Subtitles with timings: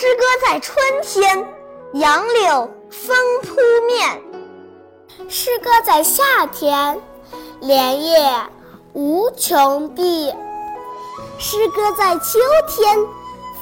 [0.00, 1.46] 诗歌在春天，
[1.92, 3.54] 杨柳风扑
[3.86, 4.18] 面；
[5.28, 6.98] 诗歌在夏天，
[7.60, 8.32] 莲叶
[8.94, 10.34] 无穷碧；
[11.36, 12.98] 诗歌在秋天，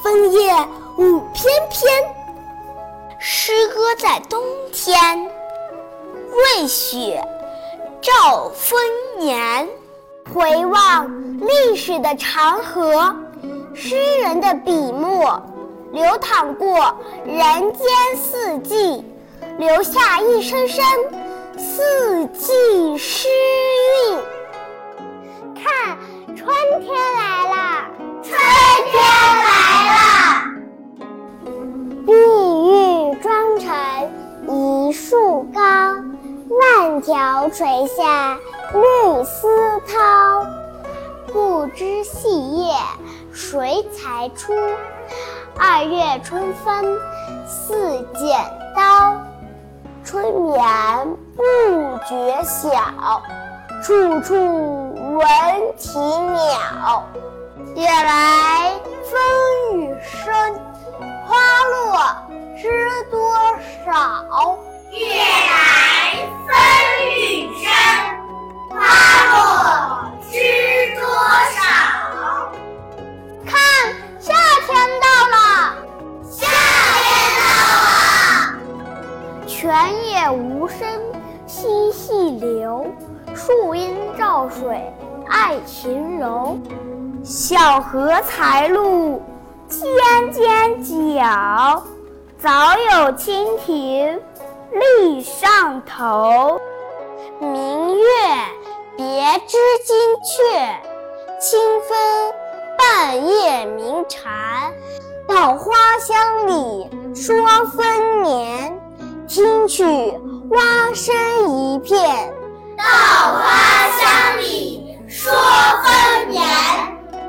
[0.01, 0.55] 枫叶
[0.97, 1.91] 舞翩翩。
[3.19, 4.41] 诗歌在冬
[4.73, 5.29] 天，
[6.31, 7.21] 瑞雪
[8.01, 8.79] 兆丰
[9.19, 9.69] 年。
[10.33, 13.13] 回望历史的长河，
[13.75, 15.43] 诗人的笔墨
[15.93, 16.95] 流淌过
[17.25, 17.87] 人间
[18.17, 19.03] 四季，
[19.59, 20.85] 留下一声声
[21.57, 23.29] 四季诗
[24.11, 24.19] 韵。
[25.55, 25.97] 看，
[26.37, 27.87] 春天来了，
[28.23, 28.39] 春
[28.91, 29.03] 天
[29.45, 29.49] 来
[29.89, 29.99] 了。
[32.07, 33.67] 碧玉妆成
[34.49, 35.61] 一树高，
[36.51, 38.39] 万条垂下
[38.75, 39.49] 绿丝
[39.87, 40.47] 绦。
[41.33, 42.75] 不知细叶
[43.33, 44.53] 谁裁出？
[45.61, 46.85] 二月春分
[47.45, 48.39] 似剪
[48.77, 49.21] 刀。
[50.05, 50.65] 春眠
[51.37, 51.43] 不
[52.09, 53.21] 觉晓，
[53.83, 54.35] 处处
[55.19, 55.27] 闻
[55.77, 57.05] 啼鸟。
[57.75, 60.33] 夜来风雨声，
[61.27, 61.37] 花
[61.73, 61.99] 落。
[62.57, 63.19] 知多
[63.85, 64.57] 少？
[64.93, 65.68] 夜来
[79.69, 80.79] 泉眼无声
[81.47, 82.87] 惜细流，
[83.35, 84.83] 树阴照水
[85.29, 86.59] 爱晴柔。
[87.23, 89.23] 小荷才露
[89.69, 91.83] 尖尖角。
[92.39, 94.19] 早有蜻蜓
[94.73, 96.59] 立上头，
[97.39, 98.05] 明月
[98.97, 100.81] 别枝惊鹊，
[101.39, 102.33] 清风
[102.79, 104.33] 半夜鸣蝉。
[105.29, 107.37] 稻花香里说
[107.77, 108.81] 丰年，
[109.29, 111.15] 听取蛙声
[111.51, 112.01] 一片。
[112.79, 112.83] 稻
[113.35, 113.51] 花
[114.01, 116.43] 香里说丰年，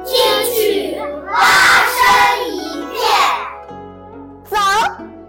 [0.05, 0.15] 听
[0.45, 1.37] 取蛙
[1.97, 1.99] 声
[2.47, 3.03] 一片。
[4.49, 4.55] 走，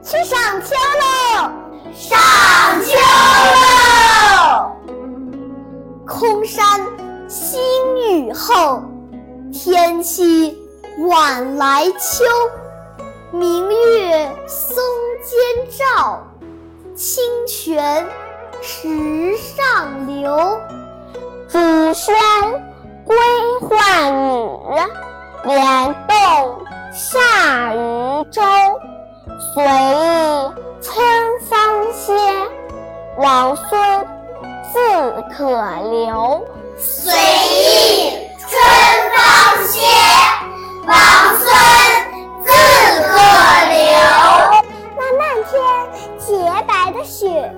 [0.00, 1.50] 去赏秋喽！
[1.92, 2.20] 赏
[2.84, 2.96] 秋
[3.56, 4.70] 喽！
[6.06, 6.80] 空山
[7.26, 7.60] 新
[8.12, 8.80] 雨后，
[9.52, 10.56] 天气
[11.08, 12.24] 晚来秋。
[13.32, 14.76] 明月松
[15.22, 15.38] 间
[15.78, 16.20] 照，
[17.00, 18.06] 清泉
[18.60, 20.60] 石上流。
[21.48, 22.14] 子轩
[23.06, 23.16] 归
[23.70, 24.76] 浣女，
[25.46, 26.60] 莲动
[26.92, 27.78] 下渔
[28.30, 28.42] 舟。
[29.54, 30.52] 随意
[30.82, 31.02] 春
[31.48, 32.12] 芳歇，
[33.16, 34.06] 王孙
[34.70, 35.46] 自可
[35.90, 36.46] 留。
[36.76, 38.52] 随意春
[39.16, 39.80] 芳歇，
[46.18, 46.36] 洁
[46.66, 47.52] 白的雪，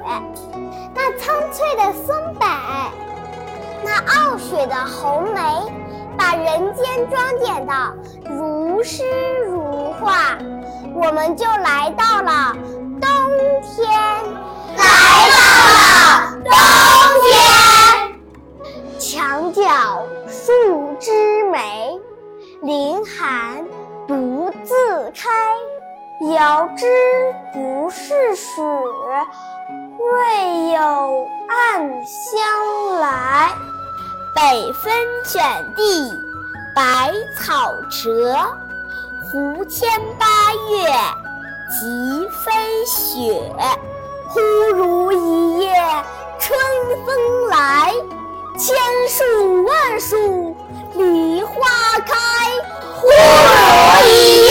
[0.94, 2.47] 那苍翠的松柏，
[3.84, 5.41] 那傲雪的红梅，
[6.16, 7.72] 把人间装点的
[8.31, 9.04] 如诗
[9.47, 10.37] 如画。
[10.94, 12.56] 我们就来到了
[13.00, 13.10] 冬
[13.62, 13.91] 天，
[14.77, 14.84] 来
[15.30, 15.36] 到
[15.72, 15.80] 了
[16.45, 16.53] 冬
[17.22, 17.30] 天。
[18.98, 19.62] 墙角
[20.28, 21.98] 数枝梅，
[22.62, 23.65] 凌寒
[24.06, 25.28] 独自开。
[26.20, 26.86] 遥知
[27.53, 28.62] 不是雪，
[29.98, 33.50] 为有暗香来。
[34.34, 34.92] 北风
[35.24, 35.42] 卷
[35.74, 36.12] 地
[36.74, 38.36] 白草折。
[39.30, 39.88] 胡牵
[40.18, 40.26] 八
[40.70, 40.86] 月
[41.70, 42.53] 即飞
[42.86, 43.50] 雪，
[44.28, 44.41] 忽
[44.74, 45.72] 如一夜
[46.38, 46.58] 春
[47.06, 47.94] 风来。
[48.58, 48.76] 千
[49.08, 50.54] 树万树
[50.94, 51.53] 梨花
[52.06, 52.15] 开，
[53.00, 54.41] 忽如一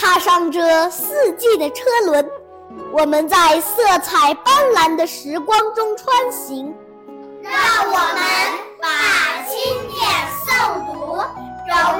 [0.00, 2.26] 踏上这四季的车轮，
[2.90, 6.74] 我们在色彩斑斓的时光中穿行。
[7.42, 7.52] 让
[7.84, 8.24] 我们
[8.80, 8.88] 把
[9.46, 9.58] 经
[9.90, 10.00] 典
[10.46, 11.22] 诵读
[11.68, 11.99] 融